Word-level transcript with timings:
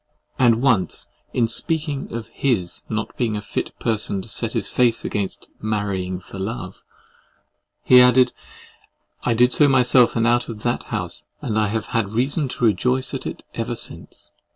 —And 0.39 0.63
once, 0.63 1.09
in 1.31 1.47
speaking 1.47 2.11
of 2.11 2.29
HIS 2.29 2.81
not 2.89 3.15
being 3.17 3.37
a 3.37 3.39
fit 3.43 3.77
person 3.77 4.19
to 4.23 4.27
set 4.27 4.53
his 4.53 4.67
face 4.67 5.05
against 5.05 5.45
"marrying 5.61 6.19
for 6.19 6.39
love," 6.39 6.81
he 7.83 8.01
added 8.01 8.33
"I 9.21 9.35
did 9.35 9.53
so 9.53 9.67
myself, 9.69 10.15
and 10.15 10.25
out 10.25 10.49
of 10.49 10.63
that 10.63 10.85
house; 10.89 11.25
and 11.39 11.55
I 11.59 11.67
have 11.67 11.85
had 11.93 12.09
reason 12.13 12.47
to 12.49 12.65
rejoice 12.65 13.13
at 13.13 13.27
it 13.27 13.43
ever 13.53 13.75
since." 13.75 14.31